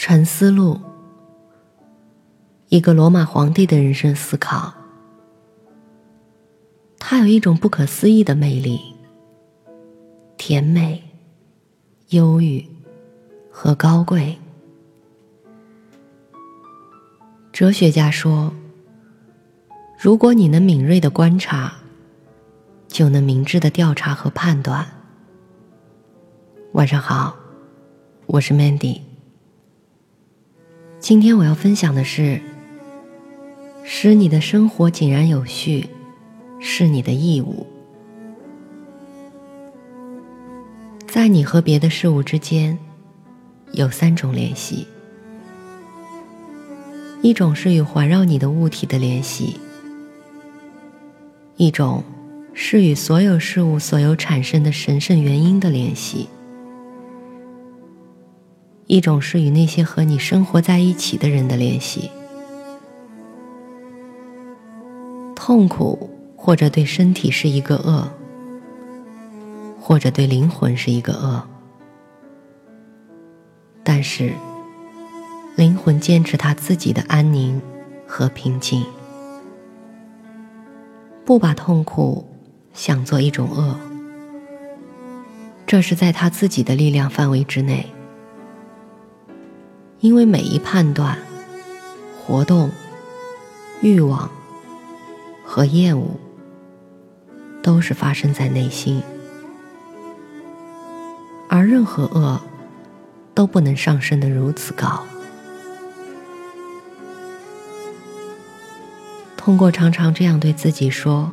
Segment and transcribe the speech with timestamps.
[0.00, 0.78] 沉思录，
[2.68, 4.72] 一个罗马皇帝的人生思考。
[7.00, 8.94] 他有一种不可思议的魅力，
[10.36, 11.02] 甜美、
[12.10, 12.64] 忧郁
[13.50, 14.38] 和高贵。
[17.52, 18.52] 哲学家说
[19.98, 21.72] ：“如果你能敏锐的观察，
[22.86, 24.86] 就能明智的调查和判断。”
[26.74, 27.36] 晚上好，
[28.26, 29.07] 我是 Mandy。
[31.00, 32.40] 今天我要分享的是：
[33.84, 35.86] 使你的生活井然有序，
[36.60, 37.64] 是你的义务。
[41.06, 42.76] 在你和别的事物之间，
[43.72, 44.86] 有三种联系。
[47.22, 49.56] 一种是与环绕你的物体的联系，
[51.56, 52.02] 一种
[52.52, 56.28] 是与所有事物所有产生的神圣原因的联系，
[58.88, 62.10] 一种是与那些和你生活在一起的人的联系。
[65.36, 68.10] 痛苦或者对身体是一个恶，
[69.80, 71.42] 或者对灵魂是一个恶，
[73.84, 74.32] 但是。
[75.56, 77.60] 灵魂坚持他自己的安宁
[78.06, 78.84] 和平静，
[81.24, 82.24] 不把痛苦
[82.72, 83.76] 想作一种恶。
[85.66, 87.84] 这是在他自己的力量范围之内，
[90.00, 91.18] 因为每一判断、
[92.20, 92.70] 活动、
[93.80, 94.30] 欲望
[95.44, 96.08] 和厌恶，
[97.62, 99.02] 都是发生在内心，
[101.48, 102.40] 而任何恶
[103.34, 105.02] 都不能上升的如此高。
[109.36, 111.32] 通过常常这样对自己说，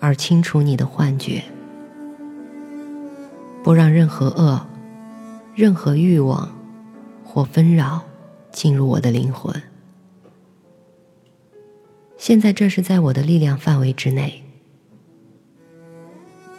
[0.00, 1.44] 而清除你的幻觉，
[3.62, 4.66] 不让任何恶、
[5.54, 6.48] 任何欲望
[7.32, 8.02] 或纷扰
[8.50, 9.62] 进入我的灵魂。
[12.18, 14.42] 现在这是在我的力量范围之内，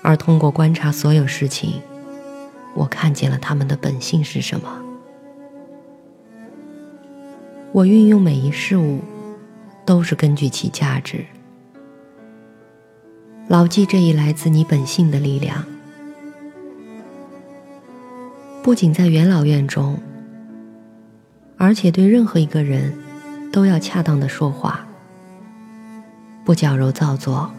[0.02, 1.80] 而通过观察所有事情，
[2.74, 4.82] 我看见了他们的本性是什么。
[7.72, 9.00] 我运用每一事物。
[9.86, 11.26] 都是根据其价值，
[13.50, 15.66] 牢记这一来自你本性的力量。
[18.64, 20.00] 不仅在元老院中，
[21.64, 22.94] 而且对任何一个人，
[23.50, 24.86] 都要恰当的说话，
[26.44, 27.50] 不矫揉造作，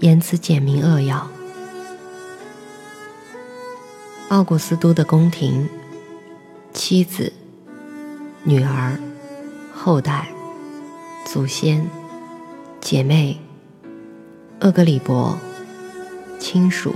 [0.00, 1.26] 言辞简明扼要。
[4.28, 5.66] 奥古斯都的宫廷，
[6.74, 7.32] 妻子、
[8.42, 9.00] 女儿、
[9.72, 10.28] 后代。
[11.24, 11.88] 祖先、
[12.82, 13.40] 姐妹、
[14.60, 15.38] 厄格里伯、
[16.38, 16.94] 亲属、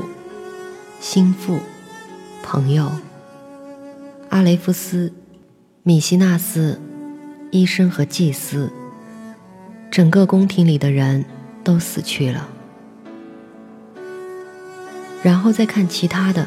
[1.00, 1.58] 心腹、
[2.42, 2.92] 朋友、
[4.28, 5.10] 阿雷夫斯、
[5.88, 6.78] 米西纳斯、
[7.50, 8.70] 医生和祭司，
[9.90, 11.24] 整个宫廷里的人
[11.64, 12.46] 都死去了。
[15.22, 16.46] 然后再看其他的，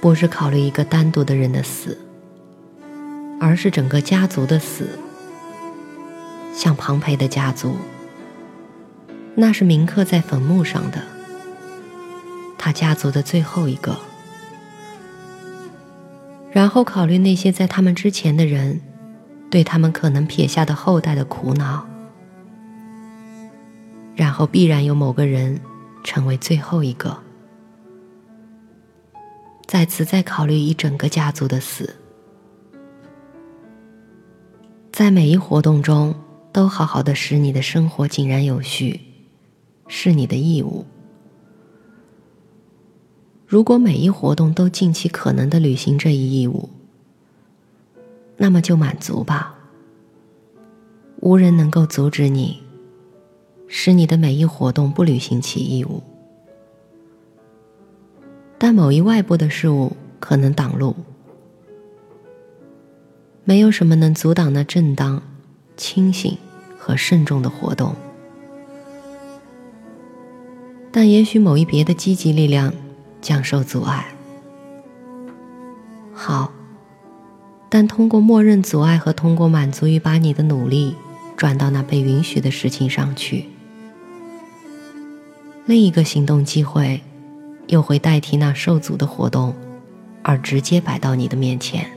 [0.00, 1.96] 不是考虑一个单独的人的死，
[3.40, 4.98] 而是整个家族的死。
[6.52, 7.76] 像庞培的家族，
[9.36, 11.00] 那是铭刻在坟墓上的，
[12.58, 13.96] 他家族的最后一个。
[16.54, 18.80] 然后考虑那些在他们之前的人，
[19.50, 21.84] 对他们可能撇下的后代的苦恼，
[24.14, 25.60] 然后必然有某个人
[26.04, 27.18] 成为最后一个。
[29.66, 31.96] 在此再考虑一整个家族的死，
[34.92, 36.14] 在每一活动中。
[36.52, 39.00] 都好好的使你的生活井然有序，
[39.88, 40.86] 是你的义务。
[43.46, 46.68] 如果每一活动都尽其可能的履行这一义务，
[48.36, 49.54] 那么就满足吧。
[51.20, 52.60] 无人能够阻止你，
[53.68, 56.02] 使你的每一活动不履行其义务。
[58.58, 60.94] 但某一外部的事物可能挡路，
[63.44, 65.22] 没有什么能阻挡那正当。
[65.76, 66.38] 清醒
[66.78, 67.96] 和慎重的活动，
[70.92, 72.72] 但也许某一别的积极力量
[73.24, 74.04] 将受阻碍。
[76.12, 76.52] 好，
[77.70, 80.94] 但通过默认阻碍和通过满足于把你的努力
[81.34, 83.46] 转到那被允许的事情上去，
[85.64, 87.00] 另一个行动机会
[87.66, 89.54] 又会代替那受阻的活动，
[90.22, 91.90] 而直接摆到你的面前。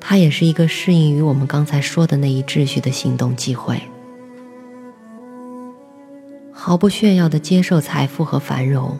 [0.00, 3.80] 它也是一个适应于我们刚才说的那一秩序的行动机会，
[6.62, 8.98] 毫不炫耀的接受财富和繁荣，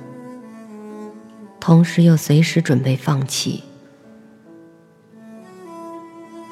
[1.60, 3.62] 同时又随时准备放弃。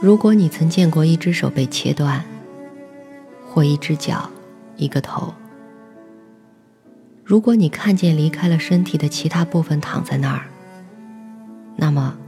[0.03, 2.23] 如果你曾见过一只手被切断，
[3.49, 4.29] 或一只脚、
[4.77, 5.33] 一个头；
[7.25, 10.45] 如果你看见离开了身体的其他部分躺在那儿，
[11.75, 12.19] 那么，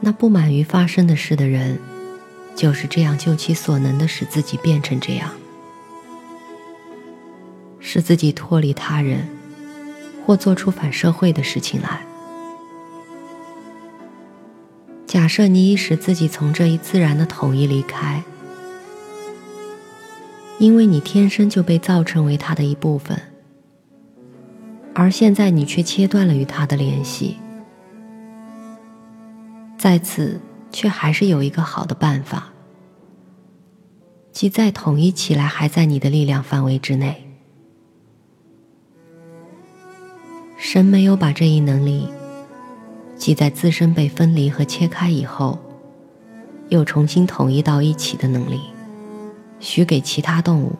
[0.00, 1.78] 那不满于发生的事的人，
[2.54, 5.30] 就是这样就其所能的使自己变成这样，
[7.86, 9.28] 使自己脱离他人，
[10.24, 12.00] 或做出反社会的事情来。
[15.06, 18.24] 假设你已使自己从这一自然的统一离开，
[20.58, 23.20] 因为你天生就被造成为他的一部分，
[24.94, 27.36] 而现在你却切断了与他的联系，
[29.76, 30.40] 在此
[30.72, 32.50] 却还是有一个好的办法，
[34.32, 37.23] 即再统一起来还在你的力量范围之内。
[40.74, 42.08] 神没有把这一能力。
[43.14, 45.56] 即在自身被分离和切开以后，
[46.68, 48.60] 又重新统一到一起的能力，
[49.60, 50.72] 许给其他动物。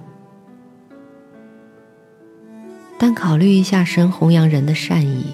[2.99, 5.26] 但考虑一下神弘扬人的善意，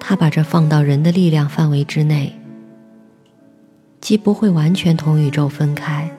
[0.00, 2.36] 他把这放到人的力量范围之内，
[4.00, 6.10] 既不会完全同宇宙分开，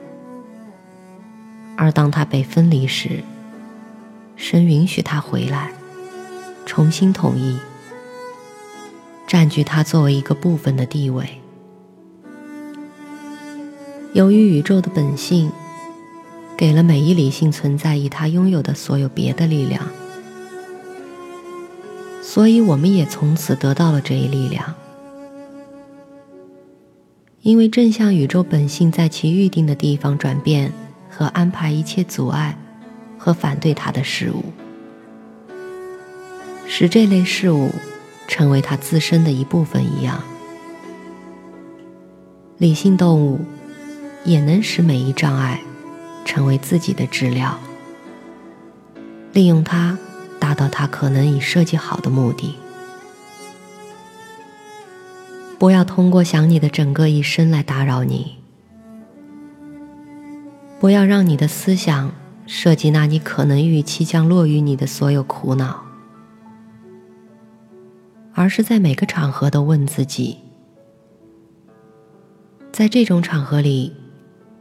[1.76, 3.22] 而当他被分离时，
[4.36, 5.70] 神允许他回来，
[6.66, 7.56] 重新统一。
[9.26, 11.40] 占据它作为一个部分的地位。
[14.12, 15.50] 由于宇宙的本性
[16.56, 19.82] 给了每一理性存在以它拥有的所有别的力量，
[22.22, 24.74] 所以我们也从此得到了这一力量。
[27.42, 30.72] 因为正向宇宙本性在其预定的地方转变
[31.10, 32.58] 和安排一切阻碍
[33.18, 34.44] 和反对它的事物，
[36.68, 37.70] 使这类事物。
[38.28, 40.20] 成为它自身的一部分一样，
[42.58, 43.40] 理性动物
[44.24, 45.62] 也能使每一障碍
[46.24, 47.56] 成为自己的治疗，
[49.32, 49.96] 利用它
[50.40, 52.56] 达到它可能已设计好的目的。
[55.56, 58.38] 不要通过想你的整个一生来打扰你，
[60.80, 62.10] 不要让你的思想
[62.44, 65.85] 涉及那你可能预期将落于你的所有苦恼。
[68.36, 70.36] 而是在每个场合都问自己：
[72.70, 73.94] 在这种场合里，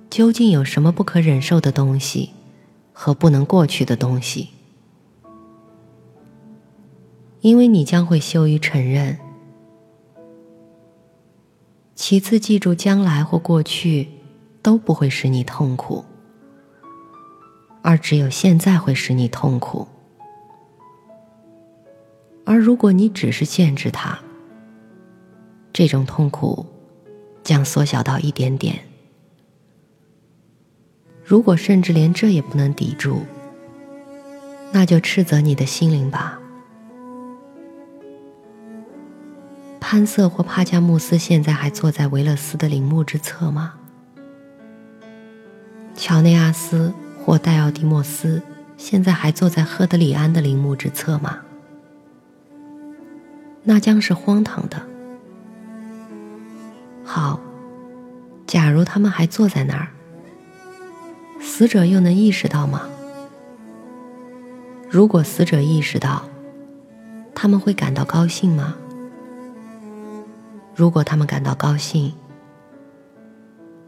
[0.10, 2.30] 究竟有什么不可忍受的东西
[2.94, 4.48] 和不能过去的东西？
[7.42, 9.20] 因为你将会羞于承认。
[11.96, 14.08] 其次，记住将来或过去
[14.62, 16.06] 都不会使你痛苦，
[17.82, 19.86] 而只有现在会使你痛苦。
[22.46, 24.18] 而如果你只是限制它，
[25.74, 26.66] 这种痛苦
[27.44, 28.80] 将缩小到一点点。
[31.24, 33.24] 如果甚至连这也不能抵住，
[34.72, 36.40] 那就斥责你的心灵吧。
[39.80, 43.74] 潘瑟或帕加穆斯现在还坐在维勒斯的陵墓之侧吗？
[45.96, 46.94] 乔内阿斯
[47.24, 48.42] 或戴奥蒂莫斯
[48.78, 51.40] 现在还坐在赫德里安的陵墓之侧吗？
[53.68, 54.82] 那将是荒唐的。
[57.04, 57.40] 好，
[58.46, 59.88] 假如他们还坐在那儿，
[61.42, 62.84] 死者又能意识到吗？
[64.90, 66.24] 如果死者意识到，
[67.34, 68.76] 他们会感到高兴吗？
[70.76, 72.14] 如果他们感到高兴，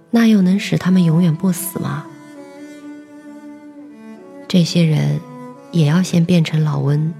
[0.10, 2.06] 那又能使他们永远不死吗？
[4.48, 5.20] 这些人
[5.72, 7.14] 也要先变成老温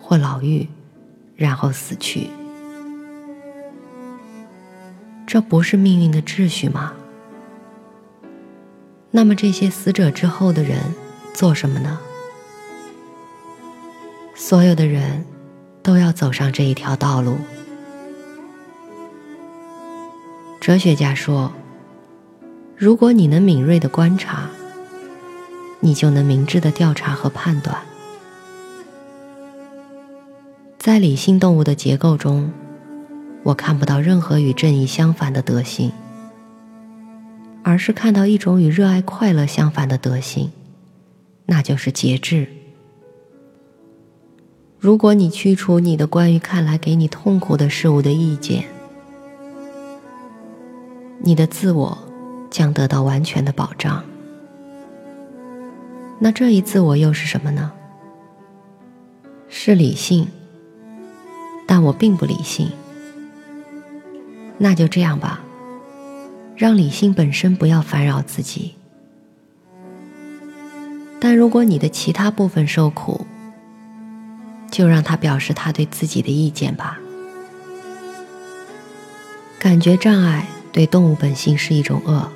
[0.00, 0.66] 或老妪。
[1.40, 2.28] 然后死去，
[5.26, 6.92] 这不是命运的秩序吗？
[9.10, 10.94] 那么这些死者之后的人
[11.32, 11.98] 做什么呢？
[14.34, 15.24] 所有的人
[15.82, 17.38] 都要走上这一条道路。
[20.60, 21.50] 哲学家说
[22.76, 24.50] ：“如果你能敏锐的观察，
[25.80, 27.74] 你就能明智的调查和判断。”
[30.80, 32.50] 在理性动物的结构中，
[33.42, 35.92] 我看不到任何与正义相反的德性，
[37.62, 40.50] 而是看到一种与热爱快乐相反的德性，
[41.44, 42.48] 那就是节制。
[44.78, 48.64] 如果你去除你的关于看来给你痛苦的事物的意见，
[51.18, 51.98] 你的自我
[52.48, 54.02] 将得到完全的保障。
[56.18, 57.70] 那这一自我又是什么呢？
[59.46, 60.26] 是理性。
[61.70, 62.68] 但我并不理性。
[64.58, 65.40] 那就这样吧，
[66.56, 68.74] 让理性本身不要烦扰自己。
[71.20, 73.24] 但如果你的其他部分受苦，
[74.68, 76.98] 就让他表示他对自己的意见吧。
[79.60, 82.32] 感觉障碍对动物本性是一种恶，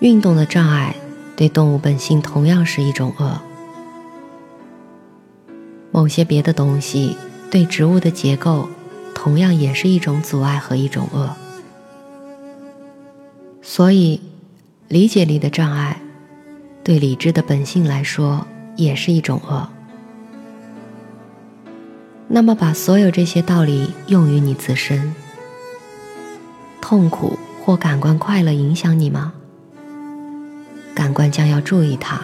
[0.00, 0.96] 运动的障碍
[1.36, 3.40] 对动物本性同样是一种恶，
[5.96, 7.16] 某些别的东西
[7.50, 8.68] 对植物的结构。
[9.14, 11.34] 同样也是一种阻碍和一种恶，
[13.60, 14.20] 所以
[14.86, 16.00] 理解力的障碍，
[16.84, 19.68] 对理智的本性来说也是一种恶。
[22.28, 25.12] 那么，把所有这些道理用于你自身，
[26.80, 29.32] 痛苦或感官快乐影响你吗？
[30.94, 32.20] 感官将要注意它。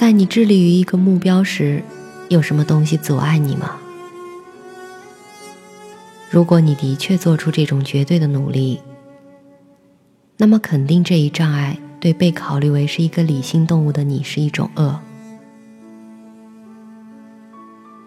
[0.00, 1.82] 在你致力于一个目标时，
[2.30, 3.76] 有什么东西阻碍你吗？
[6.30, 8.80] 如果你的确做出这种绝对的努力，
[10.38, 14.98] 那么肯定这一障碍对被考虑为是一个理性动物的你是一种恶。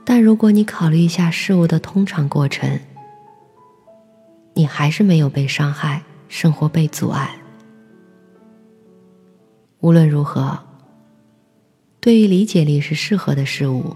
[0.04, 2.80] 但如果你考虑一下事物的通常过程，
[4.56, 7.30] 你还是没有被伤害，生活被阻碍。
[9.82, 10.58] 无论如何，
[12.04, 13.96] 对于理解力是适合的事物，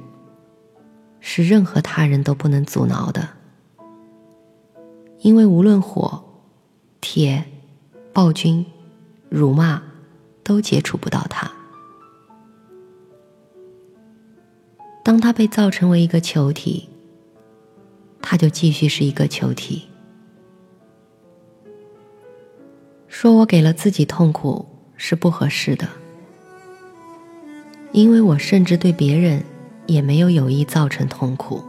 [1.19, 3.27] 是任何他人都不能阻挠的。
[5.19, 6.23] 因为无论火、
[7.01, 7.43] 铁、
[8.13, 8.65] 暴君、
[9.27, 9.83] 辱骂，
[10.41, 11.51] 都接触不到它。
[15.03, 16.87] 当它被造成为一个球体，
[18.21, 19.85] 它就继续是一个球体。
[23.09, 25.89] 说我给了自己痛苦是不合适的，
[27.97, 29.43] 因为我甚至对别人
[29.87, 31.63] 也没有有意造成痛苦。